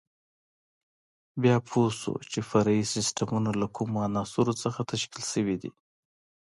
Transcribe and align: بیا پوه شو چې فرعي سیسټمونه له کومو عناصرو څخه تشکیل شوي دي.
بیا 1.41 1.55
پوه 1.69 1.87
شو 1.99 2.13
چې 2.31 2.39
فرعي 2.49 2.83
سیسټمونه 2.93 3.51
له 3.61 3.67
کومو 3.75 3.97
عناصرو 4.07 4.53
څخه 4.63 4.79
تشکیل 4.91 5.23
شوي 5.33 5.55
دي. 5.61 5.71